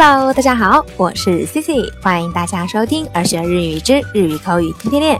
[0.00, 5.18] Hello，大家好，我是 Cici，欢迎大家收听《儿学日语之日语口语天天练》。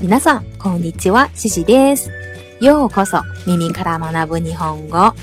[0.00, 2.10] 皆さんこんにちは、Cici です。
[2.60, 5.14] ようこそ、耳から学ぶ日本語。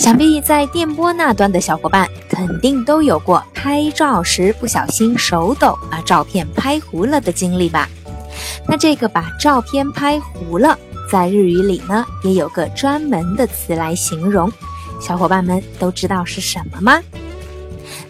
[0.00, 7.88] 想必在电波那端的小伙伴，肯定都有过拍照时不小心手抖把照片拍糊了的经历吧？
[8.66, 10.76] 那这个把照片拍糊了。
[11.08, 14.52] 在日语里呢，也有个专门的词来形容，
[15.00, 17.02] 小伙伴们都知道是什么吗？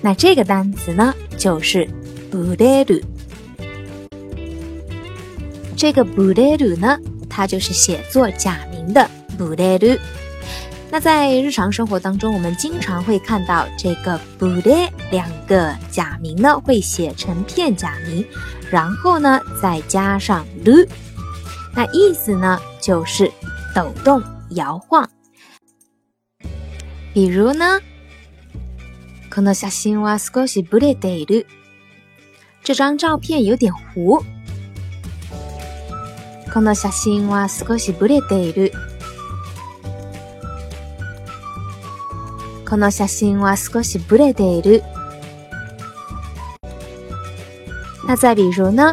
[0.00, 1.88] 那这个单词呢，就是
[2.30, 3.00] ブレル。
[5.76, 6.98] 这个ブレル呢，
[7.30, 9.08] 它就是写作假名的
[9.38, 9.96] ブレル。
[10.90, 18.26] 那在日常生活当中，我们经常会看到这个ブレ两个假名呢，会写成片假名，
[18.70, 20.84] 然后呢，再加上ル。
[21.78, 23.30] 那意思呢，就是
[23.72, 24.20] 抖动
[24.56, 25.08] 摇晃。
[27.14, 27.78] 比如呢，
[29.32, 31.46] この写真は少しブレている。
[32.64, 34.24] 这张照片有点糊。
[36.52, 38.72] この写真は少しブレている。
[42.68, 44.82] この写真は少しぶれている。
[48.08, 48.92] 那再比如呢？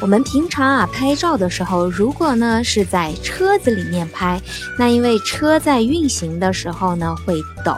[0.00, 4.40] 我们平常啊拍照的时候，如果呢是在车子里面拍，
[4.78, 7.74] 那因为车在运行的时候呢会抖，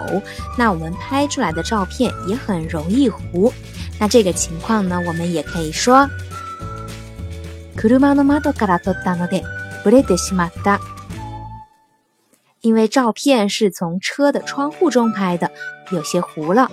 [0.59, 3.51] 那我们拍出来的照片也很容易糊。
[3.99, 6.07] 那这个情况呢，我们也可以说，
[12.63, 15.51] 因为照片是从车的窗户中拍的，
[15.91, 16.71] 有些糊了。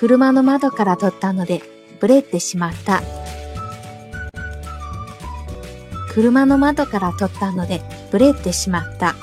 [0.00, 1.60] 車の窓から撮ったので、
[2.00, 3.02] ブレってしまった。
[6.14, 9.14] 車の窓から撮ったので、ブレってしまった。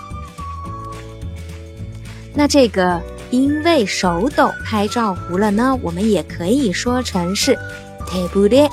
[2.36, 7.58] 那这个因为手抖拍照糊了呢，我们也可以说成是
[8.06, 8.70] 手ブレ。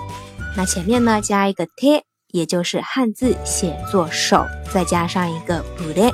[0.59, 2.03] 那前面呢加一个手，
[2.33, 6.13] 也就是汉字写作手，再加上一个ブレ。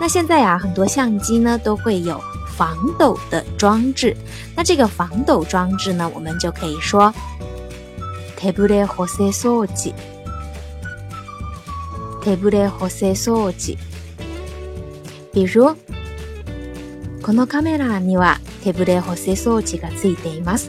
[0.00, 2.20] 那现在呀、啊，很多相机呢都会有
[2.56, 4.14] 防抖的装置，
[4.56, 6.10] 那这个防抖装置呢？
[6.14, 7.12] 我们就可以说，
[8.38, 9.92] テーブル補正装置。
[12.22, 13.74] テーブル補正装置。
[15.32, 15.74] 比如
[17.22, 20.68] このカメラにはテーブル補正装置がついています。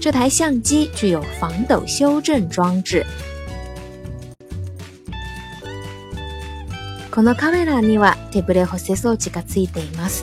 [0.00, 3.04] 这台相机具有防抖修正装置。
[7.16, 10.22] このカメラには手ブレ補正装置がついています。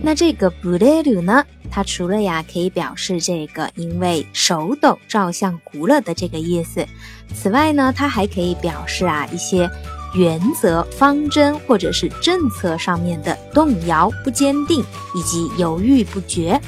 [0.00, 1.44] 那这个不雷鲁呢？
[1.68, 6.86] 它除了呀可以表示这个因为手抖照相糊了的这个意思，
[7.34, 9.68] 此外呢，它还可以表示啊一些
[10.14, 14.84] 原则、方针或者是政策上面的动摇、不坚定
[15.16, 16.60] 以及犹豫不决。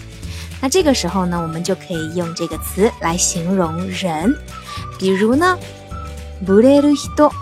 [0.61, 4.35] 那这个时候呢，我们就可以用这个词来形容人，
[4.99, 5.57] 比如呢
[6.45, 7.33] ，bu l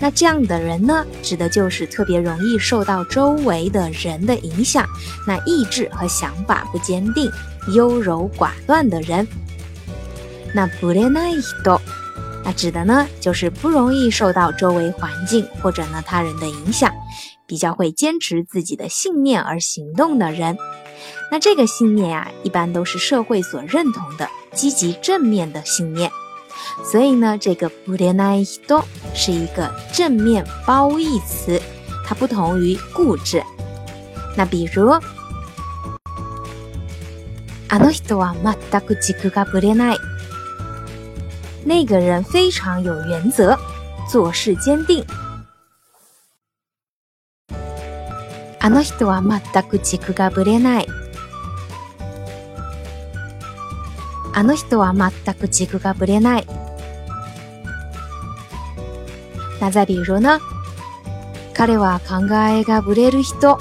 [0.00, 4.86] 那这样的人呢，指的就是特别容易受到周围的人的影响，
[5.26, 7.28] 那意志和想法不坚定、
[7.74, 9.26] 优柔寡断的人。
[10.54, 11.84] 那 bu le n
[12.44, 16.90] 那指的呢，就是不容易受到周围环境或者呢他人的影响，
[17.48, 20.56] 比较会坚持自己的信念而行动的人。
[21.30, 26.10] 那这个信念啊，一般都是社会所认同的积极正面的信念，
[26.90, 28.82] 所以呢，这个“不変ない人”
[29.14, 31.60] 是一个正面褒义词，
[32.06, 33.42] 它不同于固执。
[34.36, 34.88] 那比如，
[37.68, 39.98] あの人は全く軸が不変ない。
[41.64, 43.54] 那个人非常有原则，
[44.10, 45.04] 做事坚定。
[48.60, 51.07] あの人は全く軸が不変ない。
[54.38, 56.46] あの人は全く軸がぶれない。
[59.60, 60.38] なざりいろな。
[61.54, 63.58] 彼は考えがぶれる人。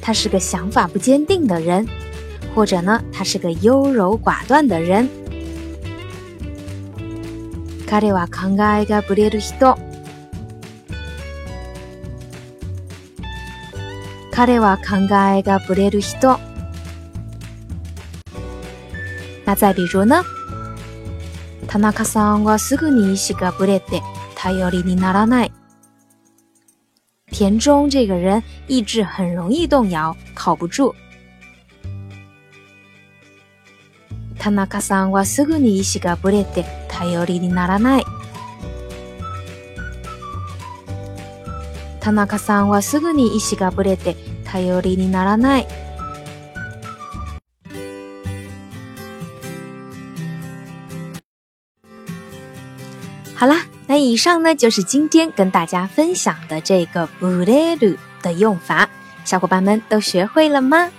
[0.00, 1.86] 他是个想法不坚定的人，
[2.54, 5.06] 或者呢，他是个优柔寡断的人。
[7.86, 9.76] 彼は考えがぶれる人。
[14.32, 14.96] 彼は考
[15.36, 16.38] えがぶれる人。
[19.46, 20.22] 那再比如呢？
[21.68, 24.02] 田中さんはすぐに意識がぶれて
[24.34, 25.52] 頼りにならない。
[27.30, 30.92] 田中这个人意志很容易动摇，靠不住。
[34.36, 38.04] 田中さんはすぐに意志がぶれて頼りにならない。
[42.00, 45.85] 田中さんはすぐに意志がぶれて頼りにならない。
[53.38, 58.88] 好啦，那以上呢就是今天跟大家分享的这个 “bu le lu” 的用法，
[59.26, 60.90] 小伙伴们都学会了吗？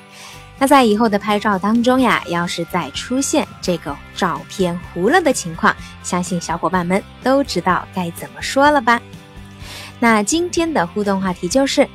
[0.59, 9.01] 那在以后的拍照当中呀，要是再出现这个照片糊了的情况，相信小伙伴们都知道该怎么说了吧？
[9.99, 11.89] 那今天的互动话题就是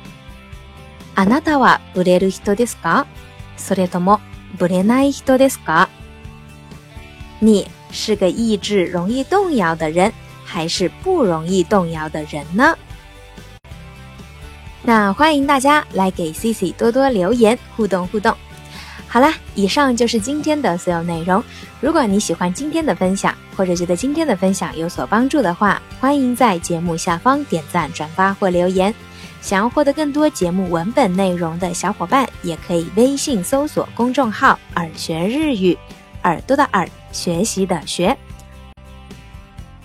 [1.15, 3.05] ：“Anata wa bu le lu hito desu ka?
[3.55, 4.19] s o e t mo
[4.59, 5.57] bu na t d s
[7.39, 10.11] 你是个意志容易动摇的人。
[10.53, 12.77] 还是不容易动摇的人呢？
[14.83, 18.31] 那欢迎大家来给 c c 多多留言互动互动。
[19.07, 21.43] 好了，以上就是今天的所有内容。
[21.79, 28.93] 如果你喜欢今天的分享，或者觉得今天的分享有所帮助的话，欢迎在节目下方点赞、转发或留言。
[29.41, 35.75] 想要获得更多节目文本内容的小伙伴，也可以微信搜索公众号“耳学日语”，
[36.23, 38.15] 耳朵的耳，学习的学。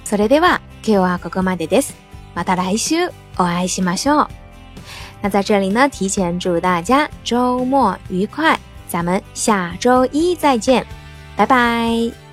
[0.08, 1.94] それでは今日はここまでです。
[2.34, 3.08] また来週
[3.38, 4.26] お会いしましょう。
[5.20, 8.58] 那在这里呢，提前祝大家周末愉快，
[8.88, 10.82] 咱们下周一再见，
[11.36, 12.27] 拜拜。